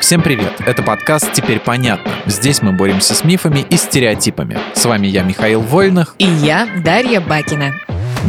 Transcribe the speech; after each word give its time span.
Всем 0.00 0.22
привет! 0.22 0.52
Это 0.64 0.82
подкаст 0.82 1.32
«Теперь 1.32 1.58
понятно». 1.58 2.12
Здесь 2.26 2.62
мы 2.62 2.72
боремся 2.72 3.14
с 3.14 3.24
мифами 3.24 3.66
и 3.68 3.76
стереотипами. 3.76 4.58
С 4.72 4.84
вами 4.84 5.08
я, 5.08 5.22
Михаил 5.22 5.60
Вольных. 5.60 6.14
И 6.18 6.24
я, 6.24 6.68
Дарья 6.82 7.20
Бакина 7.20 7.74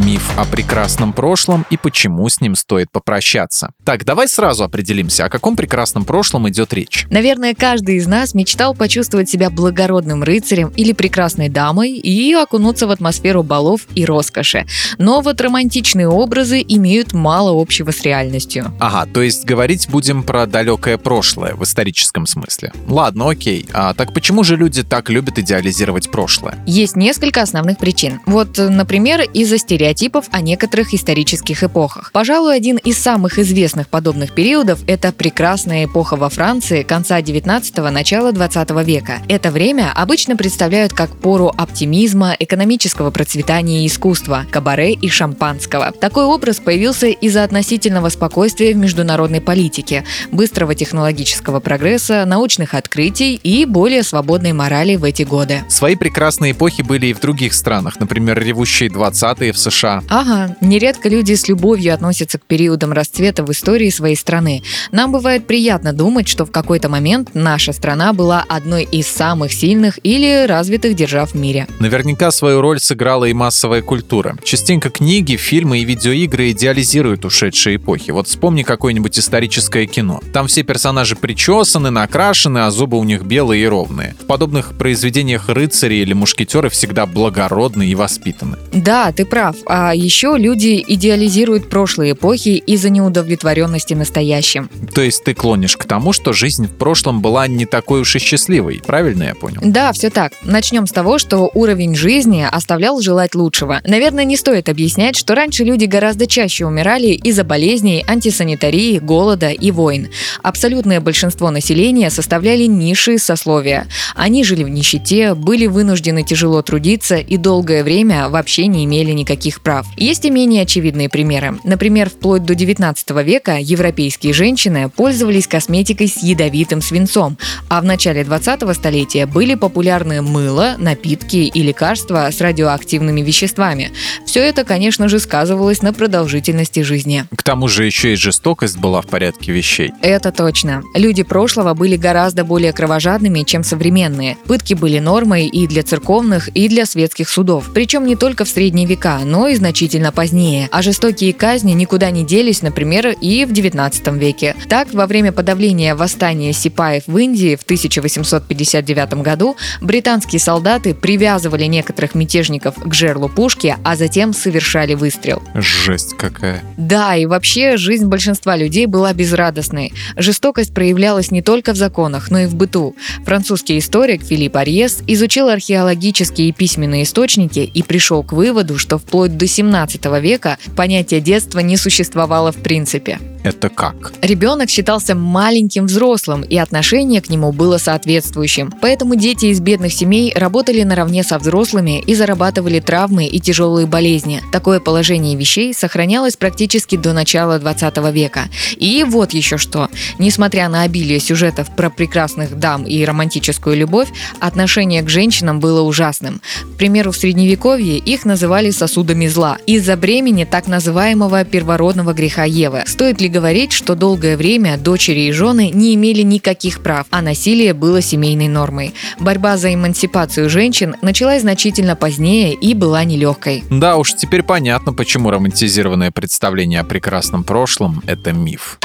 миф 0.04 0.32
о 0.38 0.44
прекрасном 0.44 1.12
прошлом 1.12 1.66
и 1.70 1.76
почему 1.76 2.28
с 2.28 2.40
ним 2.40 2.54
стоит 2.54 2.90
попрощаться. 2.90 3.72
Так, 3.84 4.04
давай 4.04 4.28
сразу 4.28 4.64
определимся, 4.64 5.26
о 5.26 5.28
каком 5.28 5.56
прекрасном 5.56 6.04
прошлом 6.04 6.48
идет 6.48 6.72
речь. 6.72 7.06
Наверное, 7.10 7.54
каждый 7.54 7.96
из 7.96 8.06
нас 8.06 8.34
мечтал 8.34 8.74
почувствовать 8.74 9.28
себя 9.28 9.50
благородным 9.50 10.22
рыцарем 10.22 10.68
или 10.76 10.92
прекрасной 10.92 11.48
дамой 11.48 11.92
и 11.92 12.32
окунуться 12.34 12.86
в 12.86 12.90
атмосферу 12.90 13.42
балов 13.42 13.82
и 13.94 14.04
роскоши. 14.04 14.66
Но 14.98 15.20
вот 15.20 15.40
романтичные 15.40 16.08
образы 16.08 16.64
имеют 16.66 17.12
мало 17.12 17.60
общего 17.60 17.90
с 17.90 18.02
реальностью. 18.02 18.72
Ага, 18.80 19.10
то 19.12 19.22
есть 19.22 19.44
говорить 19.44 19.88
будем 19.88 20.22
про 20.22 20.46
далекое 20.46 20.98
прошлое 20.98 21.54
в 21.54 21.64
историческом 21.64 22.26
смысле. 22.26 22.72
Ладно, 22.88 23.30
окей. 23.30 23.66
А 23.72 23.94
так 23.94 24.14
почему 24.14 24.44
же 24.44 24.56
люди 24.56 24.82
так 24.82 25.10
любят 25.10 25.38
идеализировать 25.38 26.10
прошлое? 26.10 26.58
Есть 26.66 26.96
несколько 26.96 27.42
основных 27.42 27.78
причин. 27.78 28.20
Вот, 28.26 28.58
например, 28.58 29.22
из-за 29.32 29.58
стереотипов 29.70 30.26
о 30.32 30.40
некоторых 30.40 30.92
исторических 30.94 31.62
эпохах. 31.62 32.10
Пожалуй, 32.12 32.56
один 32.56 32.76
из 32.76 32.98
самых 32.98 33.38
известных 33.38 33.88
подобных 33.88 34.34
периодов– 34.34 34.80
это 34.88 35.12
прекрасная 35.12 35.84
эпоха 35.84 36.16
во 36.16 36.28
Франции 36.28 36.82
конца 36.82 37.20
19-го, 37.20 37.88
начала 37.90 38.32
20 38.32 38.70
века. 38.84 39.18
Это 39.28 39.52
время 39.52 39.92
обычно 39.94 40.34
представляют 40.34 40.92
как 40.92 41.16
пору 41.16 41.52
оптимизма, 41.56 42.34
экономического 42.36 43.12
процветания 43.12 43.84
и 43.84 43.86
искусства, 43.86 44.44
кабаре 44.50 44.92
и 44.92 45.08
шампанского. 45.08 45.92
Такой 45.92 46.24
образ 46.24 46.56
появился 46.56 47.06
из-за 47.06 47.44
относительного 47.44 48.08
спокойствия 48.08 48.74
в 48.74 48.76
международной 48.76 49.40
политике, 49.40 50.04
быстрого 50.32 50.74
технологического 50.74 51.60
прогресса, 51.60 52.24
научных 52.24 52.74
открытий 52.74 53.36
и 53.36 53.66
более 53.66 54.02
свободной 54.02 54.52
морали 54.52 54.96
в 54.96 55.04
эти 55.04 55.22
годы. 55.22 55.62
Свои 55.68 55.94
прекрасные 55.94 56.52
эпохи 56.52 56.82
были 56.82 57.06
и 57.06 57.12
в 57.12 57.20
других 57.20 57.54
странах, 57.54 58.00
например, 58.00 58.42
ревущие 58.42 58.90
20-е 58.90 59.52
в 59.52 59.59
США. 59.60 60.02
Ага, 60.08 60.56
нередко 60.60 61.08
люди 61.08 61.34
с 61.34 61.48
любовью 61.48 61.94
относятся 61.94 62.38
к 62.38 62.44
периодам 62.44 62.92
расцвета 62.92 63.44
в 63.44 63.50
истории 63.50 63.90
своей 63.90 64.16
страны. 64.16 64.62
Нам 64.92 65.12
бывает 65.12 65.46
приятно 65.46 65.92
думать, 65.92 66.28
что 66.28 66.44
в 66.44 66.50
какой-то 66.50 66.88
момент 66.88 67.30
наша 67.34 67.72
страна 67.72 68.12
была 68.12 68.44
одной 68.48 68.84
из 68.84 69.06
самых 69.06 69.52
сильных 69.52 69.98
или 70.02 70.46
развитых 70.46 70.94
держав 70.94 71.32
в 71.32 71.34
мире. 71.36 71.66
Наверняка 71.78 72.30
свою 72.30 72.60
роль 72.60 72.80
сыграла 72.80 73.26
и 73.26 73.32
массовая 73.32 73.82
культура. 73.82 74.36
Частенько 74.44 74.90
книги, 74.90 75.36
фильмы 75.36 75.78
и 75.78 75.84
видеоигры 75.84 76.50
идеализируют 76.50 77.24
ушедшие 77.24 77.76
эпохи. 77.76 78.10
Вот 78.10 78.28
вспомни 78.28 78.62
какое-нибудь 78.62 79.18
историческое 79.18 79.86
кино. 79.86 80.20
Там 80.32 80.46
все 80.46 80.62
персонажи 80.62 81.16
причесаны, 81.16 81.90
накрашены, 81.90 82.58
а 82.60 82.70
зубы 82.70 82.98
у 82.98 83.04
них 83.04 83.22
белые 83.22 83.64
и 83.64 83.66
ровные. 83.66 84.14
В 84.20 84.26
подобных 84.26 84.76
произведениях 84.78 85.48
рыцари 85.48 85.96
или 85.96 86.12
мушкетеры 86.12 86.68
всегда 86.70 87.06
благородны 87.06 87.86
и 87.86 87.94
воспитаны. 87.94 88.56
Да, 88.72 89.12
ты 89.12 89.24
прав. 89.24 89.49
А 89.66 89.94
еще 89.94 90.36
люди 90.38 90.84
идеализируют 90.86 91.68
прошлые 91.68 92.12
эпохи 92.12 92.62
из-за 92.66 92.90
неудовлетворенности 92.90 93.94
настоящим. 93.94 94.68
То 94.94 95.02
есть 95.02 95.24
ты 95.24 95.34
клонишь 95.34 95.76
к 95.76 95.84
тому, 95.84 96.12
что 96.12 96.32
жизнь 96.32 96.66
в 96.66 96.76
прошлом 96.76 97.20
была 97.20 97.46
не 97.46 97.66
такой 97.66 98.00
уж 98.00 98.16
и 98.16 98.18
счастливой, 98.18 98.80
правильно 98.84 99.24
я 99.24 99.34
понял? 99.34 99.60
Да, 99.62 99.92
все 99.92 100.10
так. 100.10 100.32
Начнем 100.42 100.86
с 100.86 100.92
того, 100.92 101.18
что 101.18 101.50
уровень 101.54 101.94
жизни 101.94 102.46
оставлял 102.50 103.00
желать 103.00 103.34
лучшего. 103.34 103.80
Наверное, 103.84 104.24
не 104.24 104.36
стоит 104.36 104.68
объяснять, 104.68 105.16
что 105.16 105.34
раньше 105.34 105.64
люди 105.64 105.84
гораздо 105.84 106.26
чаще 106.26 106.66
умирали 106.66 107.08
из-за 107.08 107.44
болезней, 107.44 108.04
антисанитарии, 108.06 108.98
голода 108.98 109.50
и 109.50 109.70
войн. 109.70 110.08
Абсолютное 110.42 111.00
большинство 111.00 111.50
населения 111.50 112.10
составляли 112.10 112.64
низшие 112.64 113.18
сословия. 113.18 113.86
Они 114.14 114.44
жили 114.44 114.64
в 114.64 114.68
нищете, 114.68 115.34
были 115.34 115.66
вынуждены 115.66 116.22
тяжело 116.22 116.62
трудиться 116.62 117.16
и 117.16 117.36
долгое 117.36 117.82
время 117.82 118.28
вообще 118.28 118.66
не 118.66 118.84
имели 118.84 119.12
никаких 119.12 119.39
прав. 119.62 119.86
Есть 119.96 120.24
и 120.24 120.30
менее 120.30 120.62
очевидные 120.62 121.08
примеры. 121.08 121.58
Например, 121.64 122.10
вплоть 122.10 122.44
до 122.44 122.54
19 122.54 123.10
века 123.24 123.58
европейские 123.60 124.32
женщины 124.32 124.88
пользовались 124.88 125.46
косметикой 125.46 126.08
с 126.08 126.22
ядовитым 126.22 126.82
свинцом, 126.82 127.38
а 127.68 127.80
в 127.80 127.84
начале 127.84 128.24
20 128.24 128.74
столетия 128.74 129.26
были 129.26 129.54
популярны 129.54 130.22
мыло, 130.22 130.74
напитки 130.78 131.36
и 131.36 131.62
лекарства 131.62 132.28
с 132.30 132.40
радиоактивными 132.40 133.20
веществами. 133.22 133.92
Все 134.26 134.40
это, 134.40 134.64
конечно 134.64 135.08
же, 135.08 135.18
сказывалось 135.18 135.82
на 135.82 135.92
продолжительности 135.92 136.80
жизни. 136.80 137.24
К 137.34 137.42
тому 137.42 137.68
же 137.68 137.84
еще 137.84 138.12
и 138.12 138.16
жестокость 138.16 138.78
была 138.78 139.00
в 139.00 139.06
порядке 139.06 139.52
вещей. 139.52 139.92
Это 140.02 140.32
точно. 140.32 140.82
Люди 140.94 141.22
прошлого 141.22 141.74
были 141.74 141.96
гораздо 141.96 142.44
более 142.44 142.72
кровожадными, 142.72 143.42
чем 143.42 143.64
современные. 143.64 144.36
Пытки 144.46 144.74
были 144.74 144.98
нормой 144.98 145.46
и 145.46 145.66
для 145.66 145.82
церковных, 145.82 146.48
и 146.48 146.68
для 146.68 146.86
светских 146.86 147.28
судов. 147.28 147.70
Причем 147.72 148.06
не 148.06 148.16
только 148.16 148.44
в 148.44 148.48
средние 148.48 148.86
века, 148.86 149.20
но 149.30 149.46
и 149.46 149.54
значительно 149.54 150.10
позднее. 150.10 150.68
А 150.72 150.82
жестокие 150.82 151.32
казни 151.32 151.72
никуда 151.72 152.10
не 152.10 152.24
делись, 152.24 152.62
например, 152.62 153.14
и 153.20 153.44
в 153.44 153.52
19 153.52 154.08
веке. 154.14 154.56
Так, 154.68 154.92
во 154.92 155.06
время 155.06 155.30
подавления 155.30 155.94
восстания 155.94 156.52
сипаев 156.52 157.04
в 157.06 157.16
Индии 157.16 157.54
в 157.54 157.62
1859 157.62 159.14
году 159.22 159.56
британские 159.80 160.40
солдаты 160.40 160.94
привязывали 160.94 161.64
некоторых 161.66 162.16
мятежников 162.16 162.74
к 162.74 162.92
жерлу 162.92 163.28
пушки, 163.28 163.76
а 163.84 163.94
затем 163.94 164.34
совершали 164.34 164.94
выстрел. 164.94 165.42
Жесть 165.54 166.16
какая. 166.18 166.64
Да, 166.76 167.14
и 167.14 167.26
вообще 167.26 167.76
жизнь 167.76 168.06
большинства 168.06 168.56
людей 168.56 168.86
была 168.86 169.12
безрадостной. 169.12 169.92
Жестокость 170.16 170.74
проявлялась 170.74 171.30
не 171.30 171.40
только 171.40 171.72
в 171.72 171.76
законах, 171.76 172.32
но 172.32 172.40
и 172.40 172.46
в 172.46 172.56
быту. 172.56 172.96
Французский 173.24 173.78
историк 173.78 174.24
Филипп 174.24 174.56
Арьес 174.56 175.02
изучил 175.06 175.48
археологические 175.48 176.48
и 176.48 176.52
письменные 176.52 177.04
источники 177.04 177.60
и 177.60 177.82
пришел 177.84 178.24
к 178.24 178.32
выводу, 178.32 178.76
что 178.76 178.98
вплоть 178.98 179.19
до 179.28 179.46
17 179.46 180.04
века 180.20 180.58
понятие 180.76 181.20
детства 181.20 181.60
не 181.60 181.76
существовало 181.76 182.52
в 182.52 182.56
принципе. 182.56 183.18
Это 183.42 183.70
как? 183.70 184.12
Ребенок 184.20 184.68
считался 184.68 185.14
маленьким 185.14 185.86
взрослым, 185.86 186.42
и 186.42 186.58
отношение 186.58 187.22
к 187.22 187.30
нему 187.30 187.52
было 187.52 187.78
соответствующим. 187.78 188.72
Поэтому 188.82 189.16
дети 189.16 189.46
из 189.46 189.60
бедных 189.60 189.92
семей 189.92 190.32
работали 190.34 190.82
наравне 190.82 191.22
со 191.22 191.38
взрослыми 191.38 192.00
и 192.00 192.14
зарабатывали 192.14 192.80
травмы 192.80 193.26
и 193.26 193.40
тяжелые 193.40 193.86
болезни. 193.86 194.42
Такое 194.52 194.78
положение 194.78 195.36
вещей 195.36 195.72
сохранялось 195.72 196.36
практически 196.36 196.96
до 196.96 197.12
начала 197.12 197.58
20 197.58 197.96
века. 198.12 198.48
И 198.76 199.04
вот 199.08 199.32
еще 199.32 199.56
что. 199.56 199.88
Несмотря 200.18 200.68
на 200.68 200.82
обилие 200.82 201.18
сюжетов 201.18 201.74
про 201.74 201.88
прекрасных 201.88 202.58
дам 202.58 202.84
и 202.84 203.02
романтическую 203.04 203.76
любовь, 203.76 204.08
отношение 204.38 205.02
к 205.02 205.08
женщинам 205.08 205.60
было 205.60 205.80
ужасным. 205.80 206.42
К 206.74 206.76
примеру, 206.76 207.12
в 207.12 207.16
Средневековье 207.16 207.96
их 207.96 208.26
называли 208.26 208.70
сосудами 208.70 209.26
зла 209.28 209.56
из-за 209.66 209.96
бремени 209.96 210.44
так 210.44 210.66
называемого 210.66 211.44
первородного 211.44 212.12
греха 212.12 212.44
Евы. 212.44 212.82
Стоит 212.86 213.20
ли 213.20 213.29
говорить, 213.30 213.72
что 213.72 213.94
долгое 213.94 214.36
время 214.36 214.76
дочери 214.76 215.20
и 215.20 215.32
жены 215.32 215.70
не 215.72 215.94
имели 215.94 216.22
никаких 216.22 216.82
прав, 216.82 217.06
а 217.10 217.22
насилие 217.22 217.72
было 217.72 218.02
семейной 218.02 218.48
нормой. 218.48 218.94
Борьба 219.18 219.56
за 219.56 219.72
эмансипацию 219.72 220.50
женщин 220.50 220.96
началась 221.00 221.42
значительно 221.42 221.96
позднее 221.96 222.54
и 222.54 222.74
была 222.74 223.04
нелегкой. 223.04 223.64
Да 223.70 223.96
уж, 223.96 224.14
теперь 224.14 224.42
понятно, 224.42 224.92
почему 224.92 225.30
романтизированное 225.30 226.10
представление 226.10 226.80
о 226.80 226.84
прекрасном 226.84 227.44
прошлом– 227.44 228.02
это 228.06 228.32
миф. 228.32 228.78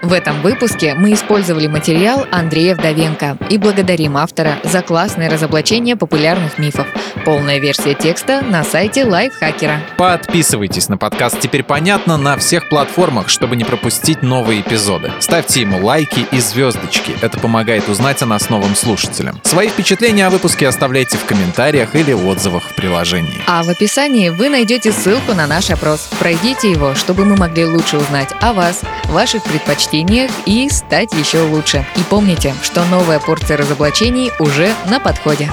В 0.00 0.12
этом 0.12 0.42
выпуске 0.42 0.94
мы 0.94 1.12
использовали 1.12 1.66
материал 1.66 2.24
Андрея 2.30 2.76
Вдовенко 2.76 3.36
и 3.50 3.58
благодарим 3.58 4.16
автора 4.16 4.58
за 4.62 4.80
классное 4.80 5.28
разоблачение 5.28 5.96
популярных 5.96 6.56
мифов. 6.58 6.86
Полная 7.24 7.58
версия 7.58 7.94
текста 7.94 8.42
на 8.42 8.62
сайте 8.62 9.04
Лайфхакера. 9.04 9.80
Подписывайтесь 9.96 10.88
на 10.88 10.98
подкаст 10.98 11.40
«Теперь 11.40 11.64
понятно» 11.64 12.16
на 12.16 12.36
всех 12.36 12.68
платформах, 12.68 13.28
чтобы 13.28 13.56
не 13.56 13.64
пропустить 13.64 14.22
новые 14.22 14.60
эпизоды. 14.60 15.12
Ставьте 15.18 15.62
ему 15.62 15.84
лайки 15.84 16.24
и 16.30 16.38
звездочки. 16.38 17.16
Это 17.20 17.38
помогает 17.40 17.88
узнать 17.88 18.22
о 18.22 18.26
нас 18.26 18.50
новым 18.50 18.76
слушателям. 18.76 19.40
Свои 19.42 19.68
впечатления 19.68 20.28
о 20.28 20.30
выпуске 20.30 20.68
оставляйте 20.68 21.18
в 21.18 21.24
комментариях 21.24 21.96
или 21.96 22.12
отзывах 22.12 22.62
в 22.62 22.74
приложении. 22.76 23.42
А 23.48 23.64
в 23.64 23.68
описании 23.68 24.28
вы 24.28 24.48
найдете 24.48 24.92
ссылку 24.92 25.34
на 25.34 25.48
наш 25.48 25.70
опрос. 25.70 26.08
Пройдите 26.20 26.70
его, 26.70 26.94
чтобы 26.94 27.24
мы 27.24 27.36
могли 27.36 27.66
лучше 27.66 27.96
узнать 27.98 28.28
о 28.40 28.52
вас, 28.52 28.82
ваших 29.06 29.42
предпочтениях 29.42 29.87
предпочтениях 29.88 30.30
и 30.46 30.68
стать 30.68 31.12
еще 31.14 31.42
лучше. 31.42 31.84
И 31.96 32.00
помните, 32.08 32.54
что 32.62 32.84
новая 32.86 33.18
порция 33.18 33.56
разоблачений 33.56 34.30
уже 34.38 34.72
на 34.88 35.00
подходе. 35.00 35.50